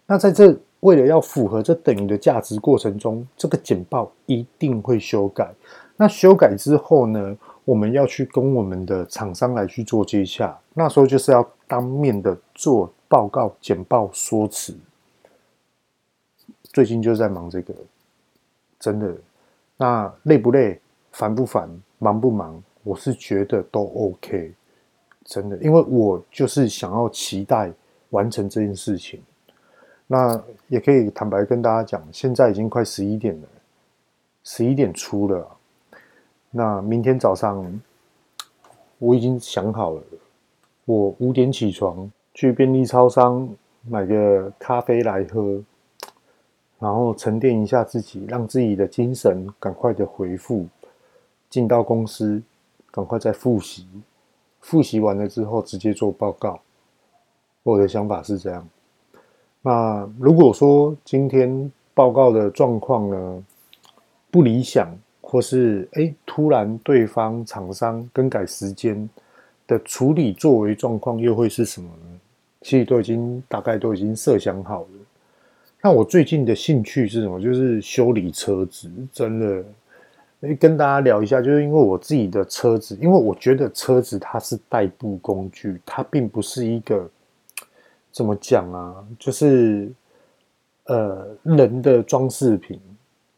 [0.08, 5.54] 那在这为了要符合这等于的价值过程中，这个简报一定会修改。
[5.96, 14.76] 那修改之后呢，我们要去跟我们的厂商来去做接洽，那时候就是要当面的做报告、简报、说辞。
[16.63, 17.74] 最近就在忙这个，
[18.80, 19.15] 真的。
[19.78, 20.80] 那累不累，
[21.12, 21.69] 烦不烦，
[22.00, 22.62] 忙不忙？
[22.84, 24.54] 我是觉得都 OK，
[25.26, 27.72] 真的，因为我就是想要期待
[28.10, 29.22] 完成这件事情。
[30.08, 33.48] 那也可以坦白跟大家讲，现在已经快十一点了，
[34.44, 35.48] 十一点出了。
[36.52, 37.82] 那明天早上
[39.00, 40.04] 我已经想好了，
[40.86, 43.50] 我五点起床去便利超商
[43.88, 45.62] 买个咖啡来喝。
[46.80, 50.68] 然后沉淀一下自己，让自己的精神赶快的回复，
[51.50, 52.44] 进到公司，
[52.92, 53.88] 赶快再复习，
[54.63, 56.60] 复习完了之后直接做报告。
[57.62, 58.67] 我的想法是这样。
[59.62, 63.43] 那如果说今天报告的状况呢，
[64.32, 69.10] 不理想，或是哎突然对方厂商更改时间
[69.67, 72.19] 的处理作为状况又会是什么呢？
[72.62, 74.88] 其实都已经大概都已经设想好了。
[75.82, 77.39] 那我最近的兴趣是什么？
[77.39, 79.63] 就是修理车子，真的，
[80.60, 87.10] 跟大家聊一下，就是因为我自己的车子，因为我觉得车子它是代步工具，它并不是一个
[88.12, 89.90] 怎么讲啊，就是
[90.86, 92.80] 呃人的装饰品。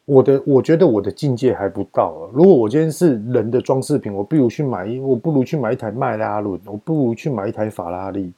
[0.06, 2.30] 我的我觉得我的境界还不到啊。
[2.34, 8.32] 如果我今天是人的装饰品，我不如去买一，我不如去买一台迈拉伦，我不如去买一台法拉利。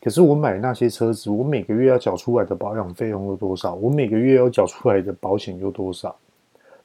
[0.00, 3.74] 可是我买那些车子，我每个月要缴出来的保养费用有多少？
[3.74, 6.14] 我每个月要缴出来的保险有多少？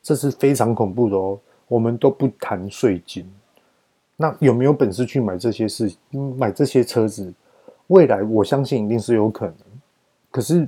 [0.08, 1.38] 这是非常恐怖的哦。
[1.68, 3.30] 我们都不谈税金，
[4.16, 5.94] 那有没有本事去买这些事？
[6.38, 7.34] 买这些车子，
[7.88, 9.56] 未来我相信一定是有可能。
[10.32, 10.66] 可是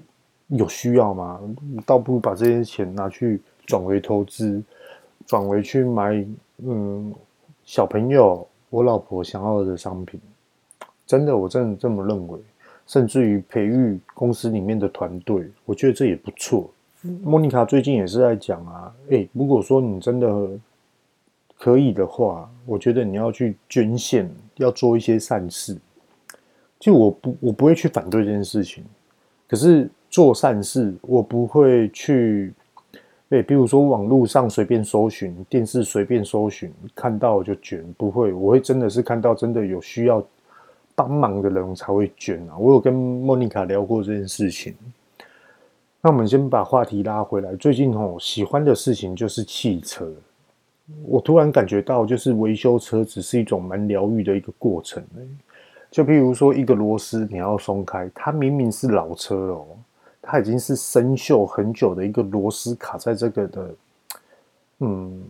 [0.48, 1.40] 有需要吗？
[1.86, 4.62] 倒不如把这些钱拿去转为投资，
[5.26, 7.16] 转为去买嗯
[7.64, 10.20] 小朋友、我老婆想要的商品。
[11.08, 12.38] 真的，我真的这么认为，
[12.86, 16.70] 甚至于培育公司里面的团队，我觉得这也不错。
[17.24, 20.50] 莫妮卡最近也是在讲啊，诶，如果说你真的
[21.58, 25.78] 可以的话，我觉得你要去捐献，要做一些善事。
[26.80, 28.84] 就我不，我不会去反对这件事情，
[29.48, 32.54] 可是做善事，我不会去，
[33.30, 40.26] 诶，比如说网络上随便搜寻，电视随便搜寻，看到就捐，不会，我会真的是看到真的有需要。
[40.96, 42.58] 帮忙的人才会捐啊！
[42.58, 44.76] 我有跟莫妮卡聊过这件事情。
[46.02, 47.54] 那我们先把话题拉回来。
[47.58, 50.10] 最近哦，喜欢的事情就是汽车。
[51.06, 55.04] 我突然感觉到，就是维修车子是一种蛮疗愈的一个过程。
[55.92, 59.68] 就譬如说，一个螺丝你要松开，它明明是老车哦，
[60.22, 63.76] 它已经是生锈很久的一个螺丝卡在这个的，
[64.80, 65.24] 嗯，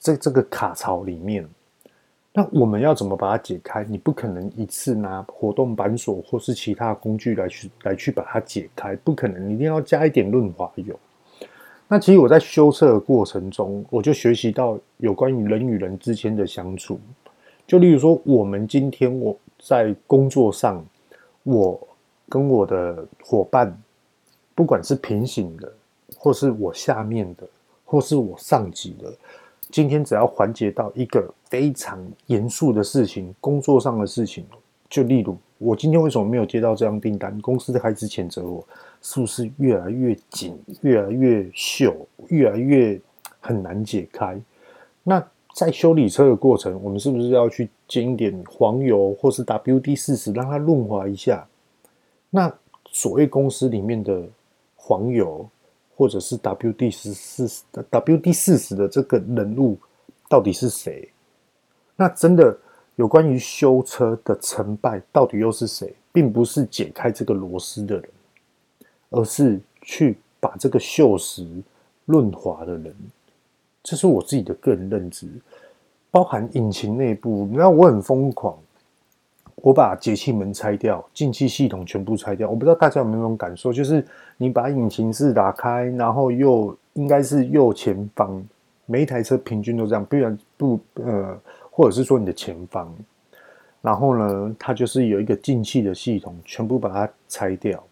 [0.00, 1.46] 这这个卡槽里面。
[2.36, 3.84] 那我们要怎么把它解开？
[3.84, 10.98] 你不可能一次拿活动板锁或是其他工具来去来去把它解开，不可能，你一定要加一点润滑油。
[11.86, 16.98] 那其实我在修车的过程中，我就学习到有关于人与人之间的相处。
[17.68, 20.84] 就例如说，我们今天我在工作上，
[21.44, 21.80] 我
[22.28, 23.80] 跟我的伙伴，
[24.56, 25.72] 不管是平行的，
[26.16, 27.46] 或是我下面的，
[27.84, 29.12] 或是我上级的，
[29.74, 34.46] 今天只要缓解到一个非常严肃的事情，工作上的事情，
[34.88, 38.64] 就例如我今天为什么没有接到这样订单，公司开始谴责我，
[39.02, 41.92] 是不是越来越紧，越来越锈，
[42.28, 43.00] 越来越
[43.40, 44.40] 很难解开？
[45.02, 45.20] 那
[45.56, 51.44] 在修理车的过程，我们是不是要去煎一点黄油，或是 WD 四十，让它润滑一下？
[52.30, 52.48] 那
[52.92, 54.22] 所谓公司里面的
[54.76, 55.44] 黄油，
[55.96, 59.78] 或者是 WD 十的 WD 四十的这个人物
[60.28, 61.08] 到底是谁？
[61.96, 62.56] 那真的
[62.96, 65.94] 有关于修车的成败，到底又是谁？
[66.12, 68.08] 并不是解开这个螺丝的人，
[69.10, 71.62] 而是去把这个锈蚀
[72.04, 72.94] 润滑的人。
[73.82, 75.28] 这是我自己的个人认知，
[76.10, 77.46] 包含引擎内部。
[77.46, 78.56] 你知道我很疯狂，
[79.56, 82.48] 我把节气门拆掉，进气系统全部拆掉。
[82.48, 84.04] 我不知道大家有没有那种感受，就是
[84.36, 88.42] 你把引擎室打开，然后右应该是右前方，
[88.86, 91.38] 每一台车平均都这样，不然不呃，
[91.70, 92.94] 或者是说你的前方，
[93.80, 97.82] 然后呢，它就是有一个进气的系统，全部把它拆掉，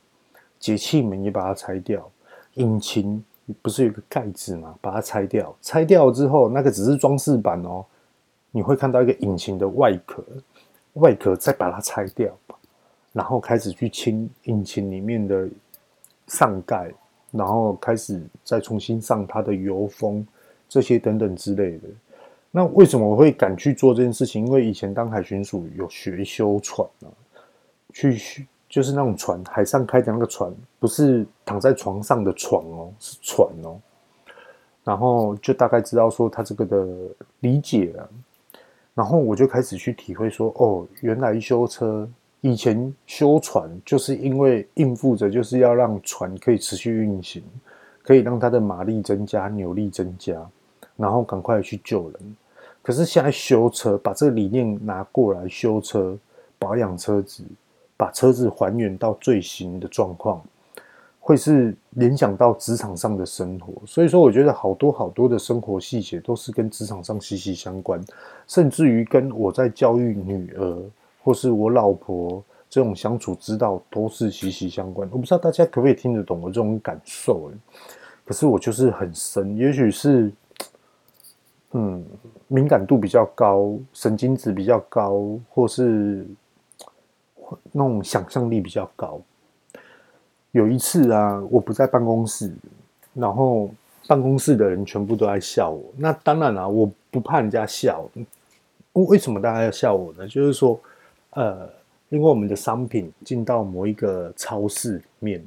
[0.58, 2.08] 节气门也把它拆掉，
[2.54, 3.24] 引擎。
[3.60, 4.72] 不是有个盖子吗？
[4.80, 7.84] 把它拆掉，拆掉之后，那个只是装饰板哦。
[8.52, 10.24] 你会看到一个引擎的外壳，
[10.94, 12.36] 外壳再把它拆掉，
[13.12, 15.48] 然后开始去清引擎里面的
[16.26, 16.92] 上盖，
[17.30, 20.26] 然后开始再重新上它的油封，
[20.68, 21.88] 这些等等之类的。
[22.50, 24.46] 那为什么我会敢去做这件事情？
[24.46, 27.08] 因为以前当海巡署有学修船啊，
[27.92, 28.46] 去。
[28.72, 30.50] 就是那种船，海上开的那个船，
[30.80, 33.78] 不是躺在床上的床哦，是船哦。
[34.82, 36.86] 然后就大概知道说他这个的
[37.40, 38.08] 理解了，
[38.94, 42.08] 然后我就开始去体会说，哦，原来修车
[42.40, 47.42] 以前修船就是因为应付着就是要让船可以持续运行，
[48.02, 50.34] 可以让它的马力增加、扭力增加，
[50.96, 52.36] 然后赶快去救人。
[52.82, 56.18] 可是现在修车，把这个理念拿过来修车、
[56.58, 57.44] 保养车子。
[57.94, 60.42] 把车子还原到最新的状况，
[61.24, 63.72] 会是联想到职场上的生活。
[63.86, 68.04] 所以说，我觉得好多好多的生活细节都是跟职场上息息相关，
[68.48, 70.76] 甚至于跟我在教育女儿
[71.22, 75.08] 或是我老婆这种相处之道都是息息相关。
[75.12, 77.50] 我不知道大家可不可以听得懂我这种感受？
[78.24, 80.32] 可是我就是很深，也许是
[81.70, 82.04] 嗯
[82.48, 86.26] 敏感度比较高，神经质比较高，或是。
[87.70, 89.20] 那种想象力比较高。
[90.52, 92.52] 有一次啊，我不在办公室，
[93.14, 93.70] 然后
[94.06, 95.82] 办公室的人全部都在笑我。
[95.96, 98.08] 那当然了啊，我不怕人家笑。
[98.92, 100.28] 为什么大家要笑我呢？
[100.28, 100.78] 就是说，
[101.30, 101.66] 呃，
[102.10, 105.42] 因为我们的商品进到某一个超市里面，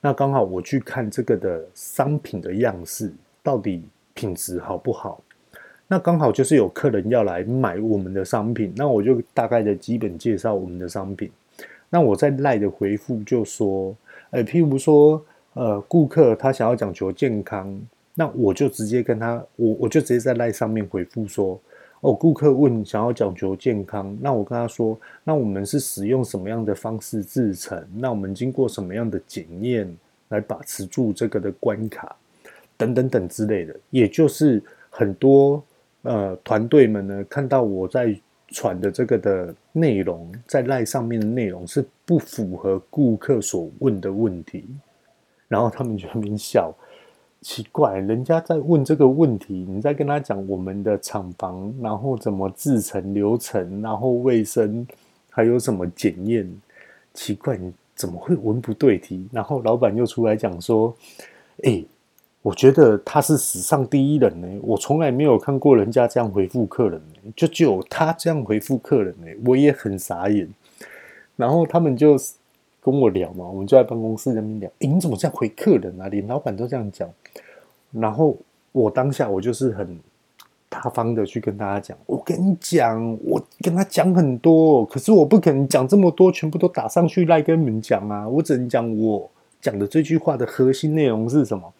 [0.00, 3.82] 那刚好我去看这个的商品的样式，到底
[4.14, 5.20] 品质好不好？
[5.88, 11.28] 那刚好就是有客人要来买我们的商品，那我就大概的基本介绍我们的商品。
[11.90, 13.92] 那我在赖的回复就说，
[14.30, 17.80] 呃，譬如说，呃，顾客他想要讲求健康，
[18.14, 21.60] 那我就直接跟他，我我就直接在赖上面回复说，
[22.00, 27.82] 哦，顾客问想要讲求健康，那我跟他说，那我们是使用什么样的方式制成？
[27.96, 29.92] 那我们经过什么样的检验
[30.28, 32.16] 来把持住这个的关卡，
[32.76, 35.62] 等等等之类的，也就是很多。
[36.02, 38.16] 呃，团队们呢，看到我在
[38.48, 44.64] 传的这个的内容，在赖上面的内容是不符合顾客所问的问题，
[45.48, 46.74] 然后他们就很笑，
[47.40, 54.86] 奇怪，人家在问这个问题，你在跟他讲我们的厂房，然后怎么制成流程，然后卫生，
[55.30, 56.50] 还有什么检验，
[57.14, 59.28] 奇怪，你怎么会文不对题？
[59.32, 60.94] 然后老板又出来讲说，
[61.64, 61.84] 哎。
[62.42, 70.48] 我觉得他是史上第一人呢，我从来没有看过人家这样回复客人呢，就只有他这样回复客人呢，我也很傻眼。
[71.36, 72.16] 然后他们就
[72.80, 76.08] 跟我聊嘛，我们就在办公室那边聊，诶，你怎么这样回客人啊？
[76.08, 77.08] 连老板都这样讲。
[77.90, 78.36] 然后
[78.72, 79.98] 我当下我就是很
[80.68, 89.28] 大方的去跟大家讲，我跟你讲，我跟他讲很多，可是我不可能讲这么多，全部都打上去来跟你们讲啊，我只能讲我
[89.60, 91.72] 讲的这句话的核心内容是什么。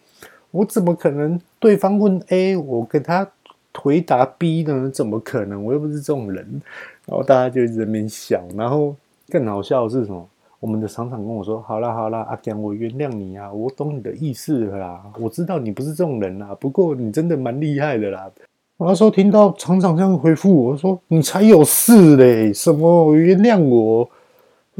[0.51, 1.39] 我怎么可能？
[1.59, 3.27] 对方问 A，我跟他
[3.73, 4.89] 回答 B 的呢？
[4.89, 5.63] 怎么可能？
[5.63, 6.61] 我又不是这种人。
[7.05, 8.43] 然后大家就在那边笑。
[8.55, 8.95] 然后
[9.29, 10.27] 更好笑的是什么？
[10.59, 15.03] 我们的厂长跟我说：“好啦好啦，阿强，我原谅你啊，我懂你的意思了啦。
[15.17, 18.29] 我知道你不是这种人啦，不过你真的蛮厉害的啦。”
[18.75, 24.09] 我那时候听到厂长这样回复我说：“你才有事嘞，什么原谅我？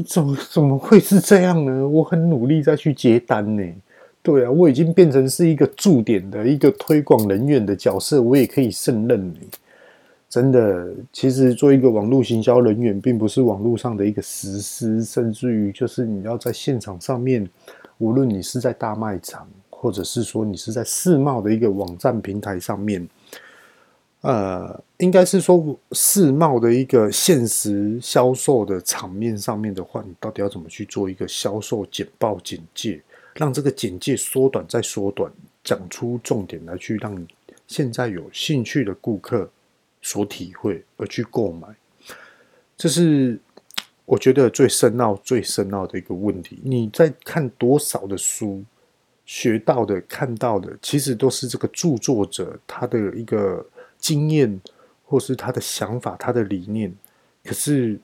[0.06, 1.88] 怎么怎么会是这样呢？
[1.88, 3.62] 我很努力再去接单呢。”
[4.22, 9.48] 对啊，我已经变成是一个驻点的一个推广人员的角色，我也可以胜任你。
[10.28, 17.48] 真的，其实做一个网络行销人员，并不是网络上的一个实施，甚至于就是你要在现场上面，
[17.98, 23.08] 无论你是在大卖场，或者是说你是在世贸的一个网站平台上面，
[24.20, 33.00] 呃，应该是说世贸的一个现实销售的场面上面的话，你到底要怎么去做一个销售简报简介？
[33.40, 35.32] 让这个简介缩短再缩短，
[35.64, 37.26] 讲出重点来，去让
[37.66, 39.50] 现在有兴趣的顾客
[40.02, 41.66] 所体会而去购买，
[42.76, 43.40] 这是
[44.04, 46.58] 我觉得最深奥、最深奥的一个问题。
[46.62, 48.62] 你在看多少的书，
[49.24, 53.66] 学到的、看到的，其实都是这个著作者他的一个
[53.98, 54.60] 经验，
[55.06, 56.94] 或是他的想法、他的理念。
[57.42, 57.98] 可是。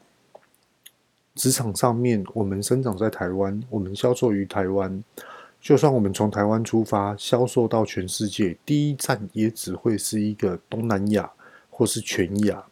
[1.36, 5.04] 职场上面，我们生长在台湾，我们销售于台湾。
[5.60, 11.30] 就算我们从台湾出发，销售到全世界，第一站也只会是一个东南亚
[11.68, 12.64] 或是全亚。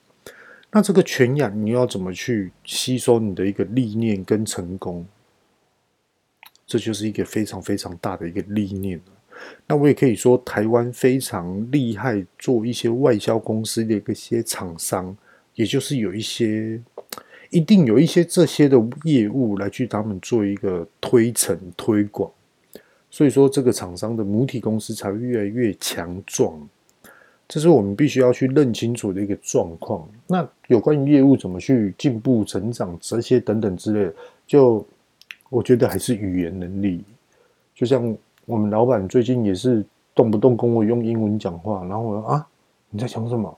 [0.71, 5.05] 那这个全亚，你要怎么去吸收你的一个历练跟成功？
[6.67, 8.99] 这就是一个非常非常大的一个历练。
[9.67, 15.15] 那我也可以说，台湾非常厉害，做一些外销公司的一些厂商，
[15.55, 16.81] 也就是有一些。
[17.55, 22.29] 一定有一些这些的业务来去他们做一个推陈推广，
[23.09, 26.53] 所以说这个厂商的母体公司才会越来越强壮，
[27.47, 30.05] 这是我们必须要去认清楚的一个状况。
[30.27, 34.13] 那有关于业务怎么去进步成长这些等等之类，
[34.49, 34.85] 就
[35.49, 37.05] 我觉得还是语言能力。
[37.73, 42.45] 就像我们老板最近也是动不动跟我用英文讲话，然后我说啊，
[42.91, 43.57] 你在讲什么？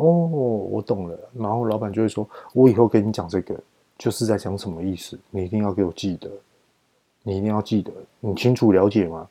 [0.00, 0.26] 哦，
[0.70, 1.18] 我懂了。
[1.34, 3.54] 然后老板就会说：“我以后跟你讲这个，
[3.98, 6.30] 就是在讲什么意思，你一定要给我记得，
[7.22, 9.28] 你一定要记得，你清楚了解吗？”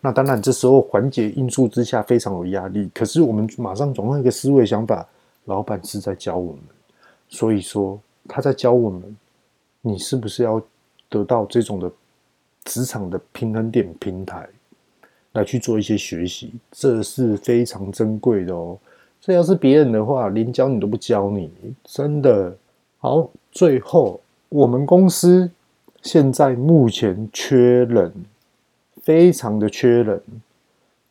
[0.00, 2.90] 那当然，这时候环节因素之下非常有压力。
[2.94, 5.06] 可是我们马上转换一个思维想法，
[5.44, 6.60] 老板是在教我们，
[7.28, 9.16] 所以说他在教我们，
[9.80, 10.62] 你是不是要
[11.08, 11.90] 得到这种的
[12.64, 14.48] 职场的平衡点平台
[15.32, 18.78] 来去做一些学习，这是非常珍贵的哦。
[19.20, 21.50] 这要是别人的话，连教你都不教你，
[21.84, 22.56] 真的。
[22.98, 25.50] 好，最后我们公司
[26.02, 28.12] 现在目前缺人，
[29.02, 30.20] 非常的缺人。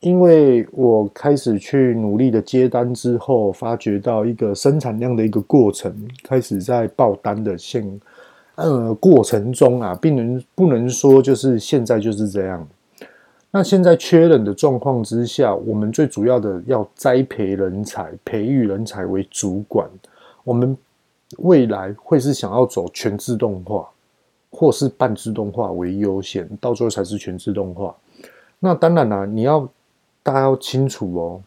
[0.00, 5.92] 因为我开始去努力的接单之后，发觉到一个生产量的一个过程，
[6.22, 8.00] 开始在爆单的现
[8.54, 12.64] 呃过程中啊，并能不能说就是现在就是这样。
[13.58, 19.90] 那现在缺人的状况之下，我们最主要的要栽培人才、培育人才为主管。
[20.44, 20.78] 我们
[21.38, 23.88] 未来会是想要走全自动化，
[24.48, 27.92] 或是半自动化为优先，到最后才是全自动化。
[28.60, 29.68] 那当然啦，你要
[30.22, 31.42] 大家要清楚哦，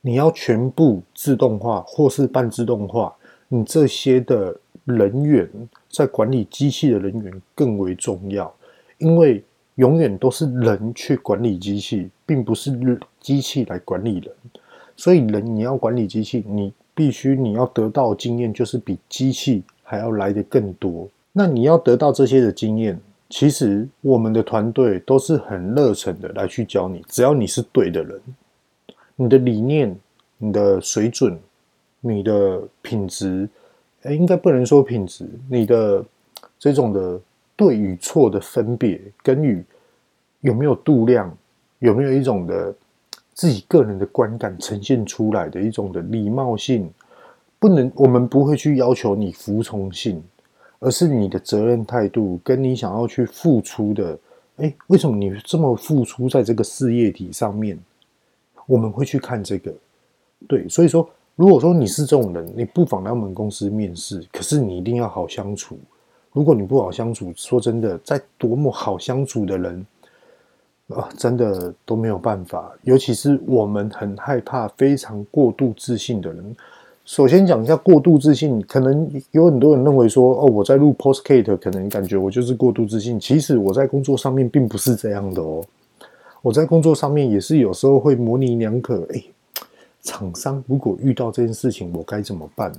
[0.00, 3.14] 你要全部自动化或是半自动化，
[3.48, 4.56] 你这些的
[4.86, 5.46] 人员
[5.90, 8.50] 在管理机器的人员更为重要，
[8.96, 9.44] 因为。
[9.80, 12.70] 永远都是人去管理机器，并不是
[13.18, 14.30] 机器来管理人。
[14.94, 21.08] 所以，人你要管理机器，你必须你要得到经验，就是比机器还要来得更多。
[21.32, 23.00] 那你要得到这些的经验，
[23.30, 27.02] 其实我们的团队都是很热忱的来去教你。
[27.08, 28.20] 只要你是对的人，
[29.16, 29.96] 你的理念、
[30.36, 31.40] 你的水准、
[32.00, 33.48] 你的品质，
[34.02, 36.04] 哎，应该不能说品质，你的
[36.58, 37.18] 这种的。
[37.56, 39.62] 对与错的分别，跟与
[40.40, 41.36] 有没有度量，
[41.78, 42.74] 有没有一种的
[43.34, 46.90] 自己个人的观感呈现出来的一种的礼貌性，
[47.58, 50.22] 不能，我们不会去要求你服从性，
[50.78, 54.18] 而是你的责任态度跟你想要去付出的。
[54.56, 57.78] 哎，为什么你这么付出在这个事业体上面？
[58.66, 59.72] 我们会去看这个。
[60.46, 65.78] 对，所以说，如果说你是这种人，你不妨来我们公司面试，可是你一定要好相处。
[66.32, 69.86] 如果你不好相处，说真的，再多么好相处的人
[70.94, 72.72] 啊，真的都没有办法。
[72.82, 76.56] 尤其是我们很害怕非常过度自信的人。
[77.04, 83.18] 首先讲一下过度自信，可能有很多人认为说，哦，我在录 p o s t c a t e 可能感觉我就是过度自信。
[83.18, 85.64] 其实我在工作上面并不是这样的哦。
[86.42, 89.06] 我在工作上面也是有时候会模棱两可。
[89.12, 89.22] 哎，
[90.02, 92.72] 厂商如果遇到这件事情，我该怎么办？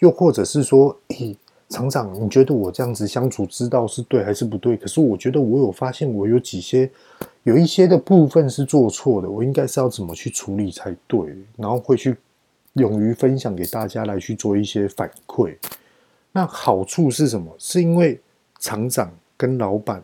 [0.00, 1.34] 又或者是说，哎。
[1.68, 4.76] 厂长，你觉得我这样子相处之道是对还是不对？
[4.76, 6.88] 可是我觉得我有发现，我有几些
[7.42, 11.36] 有一些的部分是做错的，我应该是要怎么去处理才对？
[11.56, 12.16] 然后会去
[12.74, 15.56] 勇于分享给大家来去做一些反馈。
[16.32, 17.52] 那好处是什么？
[17.58, 18.20] 是因为
[18.60, 20.02] 厂长跟老板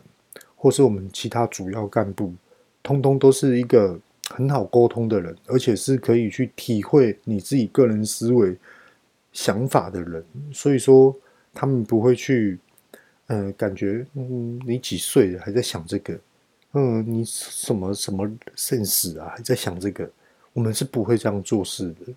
[0.55, 2.33] 或是我们其他主要干部，
[2.81, 3.97] 通通都是一个
[4.29, 8.57] 很好沟通的人，而且是可以去体会你自己个人思维
[9.31, 10.23] 想法的人。
[10.51, 11.15] 所以说，
[11.53, 12.57] 他们不会去，
[13.27, 16.19] 呃，感觉，嗯，你几岁了还在想这个？
[16.73, 20.09] 嗯，你什么什么圣死啊，还在想这个？
[20.53, 22.13] 我们是不会这样做事的。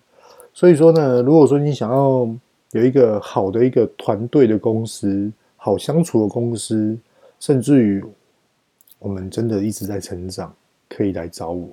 [0.53, 2.27] 所以说呢，如果说你想要
[2.71, 6.97] 有一个好的一个团队的公司，好相处的公司，
[7.39, 8.03] 甚至于
[8.97, 10.55] 我们真的一直在成长，
[10.89, 11.69] 可以来找我，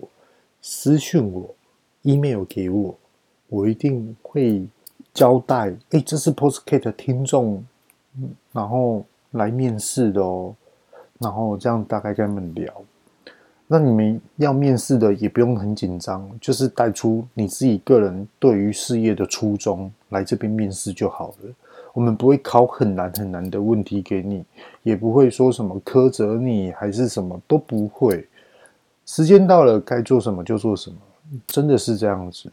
[0.60, 1.54] 私讯我
[2.02, 2.94] ，email 给我，
[3.48, 4.62] 我一定会
[5.14, 5.74] 交代。
[5.92, 7.64] 哎，这是 Postcast 听众，
[8.52, 10.54] 然后来面试的哦，
[11.18, 12.70] 然后这样大概跟他们聊。
[13.66, 21.50] 那你们要面试的也不用很紧张，就是带出你自己个人对于事业的初衷来这边面试就好了。
[21.94, 24.44] 我们不会考很难很难的问题给你，
[24.82, 28.28] 也不会说什么苛责你，还是什么都不会。
[29.06, 30.96] 时间到了，该做什么就做什么，
[31.46, 32.52] 真的是这样子。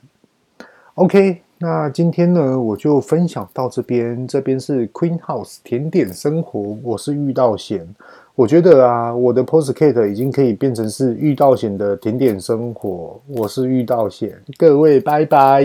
[0.93, 4.27] OK，那今天呢，我就分享到这边。
[4.27, 7.87] 这边是 Queen House 甜点生活，我是遇到贤。
[8.33, 13.21] 我觉得啊，我的 post cake 已经可以变成是遇到贤的甜点生活。
[13.27, 15.63] 我是遇到贤，各位拜拜。